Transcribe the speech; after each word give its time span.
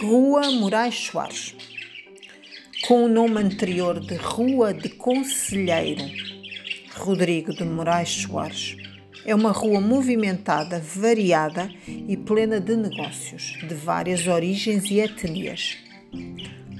Rua 0.00 0.50
Moraes 0.52 0.94
Soares, 0.94 1.54
com 2.86 3.04
o 3.04 3.08
nome 3.08 3.38
anterior 3.38 4.00
de 4.00 4.14
Rua 4.16 4.74
de 4.74 4.88
Conselheiro 4.88 6.04
Rodrigo 6.94 7.54
de 7.54 7.64
Moraes 7.64 8.10
Soares. 8.10 8.76
É 9.24 9.34
uma 9.34 9.52
rua 9.52 9.80
movimentada, 9.80 10.80
variada 10.80 11.70
e 11.86 12.16
plena 12.16 12.60
de 12.60 12.76
negócios 12.76 13.56
de 13.66 13.74
várias 13.74 14.26
origens 14.26 14.90
e 14.90 15.00
etnias. 15.00 15.76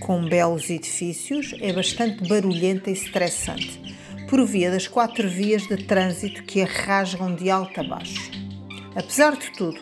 Com 0.00 0.26
belos 0.26 0.70
edifícios, 0.70 1.54
é 1.60 1.72
bastante 1.72 2.26
barulhenta 2.26 2.90
e 2.90 2.94
estressante, 2.94 3.80
por 4.28 4.44
via 4.46 4.70
das 4.70 4.88
quatro 4.88 5.28
vias 5.28 5.66
de 5.66 5.76
trânsito 5.76 6.42
que 6.44 6.62
a 6.62 6.66
rasgam 6.66 7.34
de 7.34 7.50
alto 7.50 7.80
a 7.80 7.84
baixo. 7.84 8.30
Apesar 8.94 9.36
de 9.36 9.50
tudo, 9.52 9.78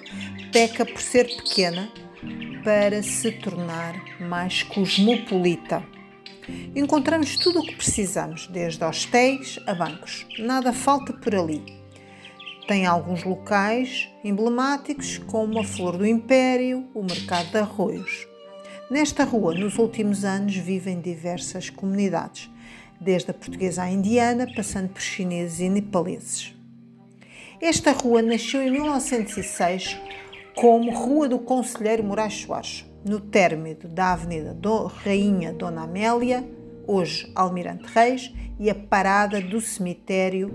peca 0.52 0.84
por 0.84 1.00
ser 1.00 1.26
pequena 1.26 1.88
para 2.64 3.02
se 3.02 3.32
tornar 3.32 3.94
mais 4.20 4.62
cosmopolita. 4.62 5.82
Encontramos 6.74 7.36
tudo 7.36 7.60
o 7.60 7.62
que 7.62 7.76
precisamos, 7.76 8.46
desde 8.46 8.84
hostéis 8.84 9.58
a 9.66 9.74
bancos. 9.74 10.26
Nada 10.38 10.72
falta 10.72 11.12
por 11.12 11.34
ali. 11.34 11.62
Tem 12.66 12.86
alguns 12.86 13.24
locais 13.24 14.08
emblemáticos, 14.24 15.18
como 15.18 15.58
a 15.58 15.64
Flor 15.64 15.96
do 15.96 16.06
Império, 16.06 16.88
o 16.94 17.02
Mercado 17.02 17.50
de 17.50 17.58
Arroios. 17.58 18.26
Nesta 18.90 19.24
rua, 19.24 19.54
nos 19.54 19.78
últimos 19.78 20.24
anos, 20.24 20.56
vivem 20.56 21.00
diversas 21.00 21.70
comunidades, 21.70 22.50
desde 23.00 23.30
a 23.30 23.34
portuguesa 23.34 23.82
à 23.82 23.90
indiana, 23.90 24.46
passando 24.54 24.88
por 24.88 25.00
chineses 25.00 25.60
e 25.60 25.68
nepaleses. 25.68 26.54
Esta 27.60 27.92
rua 27.92 28.22
nasceu 28.22 28.62
em 28.62 28.70
1906 28.70 29.98
como 30.60 30.90
Rua 30.90 31.28
do 31.28 31.38
Conselheiro 31.38 32.02
Moraes 32.02 32.34
Soares, 32.34 32.84
no 33.04 33.20
término 33.20 33.88
da 33.88 34.12
Avenida 34.12 34.52
do 34.52 34.86
Rainha 34.86 35.52
Dona 35.52 35.84
Amélia, 35.84 36.44
hoje 36.84 37.30
Almirante 37.32 37.86
Reis, 37.86 38.34
e 38.58 38.68
a 38.68 38.74
Parada 38.74 39.40
do 39.40 39.60
Cemitério 39.60 40.52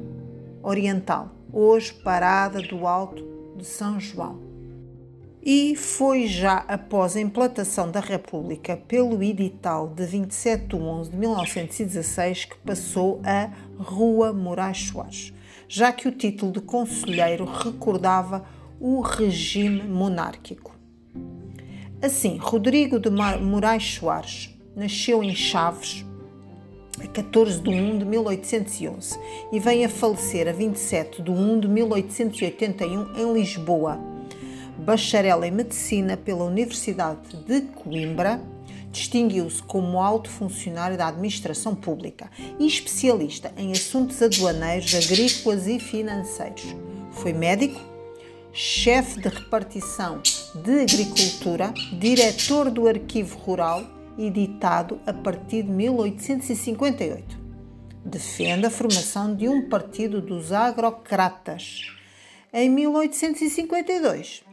Oriental, 0.61 1.31
hoje 1.53 1.93
Parada 1.93 2.61
do 2.61 2.85
Alto 2.85 3.25
de 3.55 3.65
São 3.65 3.97
João. 3.97 4.41
E 5.41 5.73
foi 5.77 6.27
já 6.27 6.65
após 6.67 7.15
a 7.15 7.21
implantação 7.21 7.89
da 7.89 8.01
República 8.01 8.75
pelo 8.75 9.23
edital 9.23 9.87
de 9.87 10.05
27 10.05 10.67
de 10.67 10.75
11 10.75 11.11
de 11.11 11.17
1916 11.17 12.43
que 12.43 12.57
passou 12.57 13.21
a 13.23 13.49
Rua 13.81 14.33
Moraes 14.33 14.89
Soares, 14.89 15.33
já 15.65 15.93
que 15.93 16.09
o 16.09 16.11
título 16.11 16.51
de 16.51 16.59
conselheiro 16.59 17.45
recordava 17.45 18.43
o 18.85 18.99
regime 18.99 19.81
monárquico. 19.81 20.75
Assim, 22.01 22.35
Rodrigo 22.35 22.99
de 22.99 23.09
Moraes 23.09 23.95
Soares 23.95 24.49
nasceu 24.75 25.23
em 25.23 25.33
Chaves 25.33 26.05
a 27.01 27.07
14 27.07 27.61
de 27.61 27.69
1 27.69 27.99
de 27.99 28.05
1811 28.05 29.17
e 29.53 29.59
vem 29.61 29.85
a 29.85 29.89
falecer 29.89 30.49
a 30.49 30.51
27 30.51 31.21
de 31.21 31.31
1 31.31 31.61
de 31.61 31.67
1881 31.69 33.15
em 33.15 33.33
Lisboa. 33.33 33.97
Bacharel 34.79 35.45
em 35.45 35.51
Medicina 35.51 36.17
pela 36.17 36.43
Universidade 36.43 37.37
de 37.47 37.61
Coimbra, 37.61 38.41
distinguiu-se 38.91 39.63
como 39.63 40.01
alto 40.01 40.29
funcionário 40.29 40.97
da 40.97 41.07
administração 41.07 41.73
pública 41.73 42.29
e 42.59 42.67
especialista 42.67 43.53
em 43.55 43.71
assuntos 43.71 44.21
aduaneiros, 44.21 44.93
agrícolas 44.93 45.67
e 45.67 45.79
financeiros. 45.79 46.75
Foi 47.11 47.31
médico, 47.31 47.92
chefe 48.53 49.19
de 49.19 49.29
repartição 49.29 50.21
de 50.53 50.81
Agricultura, 50.81 51.73
diretor 51.99 52.69
do 52.69 52.87
Arquivo 52.87 53.35
Rural, 53.39 53.83
editado 54.15 55.01
a 55.07 55.11
partir 55.11 55.63
de 55.63 55.71
1858. 55.71 57.41
Defende 58.05 58.67
a 58.67 58.69
formação 58.69 59.35
de 59.35 59.49
um 59.49 59.67
partido 59.67 60.21
dos 60.21 60.51
agrocratas. 60.51 61.91
Em 62.53 62.69
1852, 62.69 64.43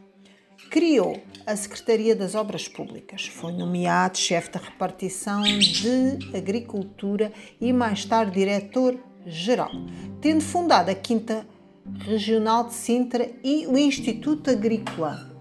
criou 0.71 1.21
a 1.45 1.55
Secretaria 1.55 2.15
das 2.15 2.33
Obras 2.33 2.67
Públicas. 2.67 3.27
Foi 3.27 3.51
nomeado 3.51 4.17
chefe 4.17 4.49
da 4.49 4.59
repartição 4.59 5.43
de 5.43 6.35
Agricultura 6.35 7.31
e 7.59 7.71
mais 7.71 8.03
tarde 8.03 8.31
diretor-geral, 8.31 9.69
tendo 10.19 10.41
fundado 10.41 10.89
a 10.89 10.95
Quinta 10.95 11.45
Regional 11.85 12.65
de 12.67 12.73
Sintra 12.73 13.29
e 13.43 13.65
o 13.65 13.77
Instituto 13.77 14.51
Agrícola. 14.51 15.31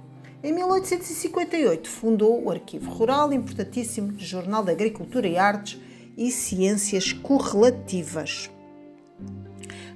Em 0.42 0.52
1858 0.54 1.88
fundou 1.88 2.42
o 2.42 2.50
Arquivo 2.50 2.90
Rural, 2.90 3.30
importantíssimo 3.32 4.18
jornal 4.18 4.64
de 4.64 4.72
Agricultura 4.72 5.28
e 5.28 5.36
Artes 5.36 5.78
e 6.16 6.30
Ciências 6.30 7.12
Correlativas. 7.12 8.50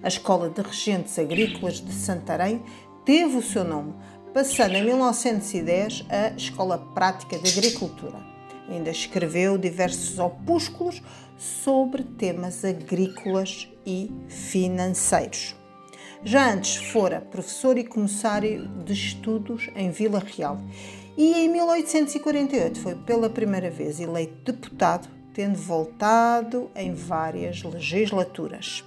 A 0.02 0.08
Escola 0.08 0.50
de 0.50 0.60
Regentes 0.60 1.18
Agrícolas 1.18 1.80
de 1.80 1.92
Santarém 1.92 2.62
teve 3.06 3.38
o 3.38 3.42
seu 3.42 3.64
nome, 3.64 3.94
passando 4.34 4.74
em 4.74 4.84
1910 4.84 6.04
a 6.10 6.36
Escola 6.36 6.76
Prática 6.94 7.38
de 7.38 7.58
Agricultura. 7.58 8.18
Ainda 8.68 8.90
escreveu 8.90 9.56
diversos 9.56 10.18
opúsculos 10.18 11.02
sobre 11.38 12.02
temas 12.02 12.64
agrícolas 12.64 13.68
e 13.86 14.10
financeiros. 14.28 15.63
Já 16.24 16.50
antes 16.50 16.76
fora 16.76 17.20
professor 17.20 17.76
e 17.76 17.84
comissário 17.84 18.66
de 18.82 18.94
estudos 18.94 19.68
em 19.76 19.90
Vila 19.90 20.20
Real 20.20 20.58
e 21.18 21.34
em 21.34 21.48
1848 21.50 22.80
foi 22.80 22.94
pela 22.94 23.28
primeira 23.28 23.70
vez 23.70 24.00
eleito 24.00 24.50
deputado, 24.50 25.06
tendo 25.34 25.58
voltado 25.58 26.70
em 26.74 26.94
várias 26.94 27.62
legislaturas. 27.62 28.82